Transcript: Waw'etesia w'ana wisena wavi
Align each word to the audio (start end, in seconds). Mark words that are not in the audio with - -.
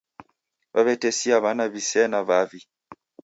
Waw'etesia 0.73 1.37
w'ana 1.43 1.65
wisena 1.73 2.19
wavi 2.27 2.59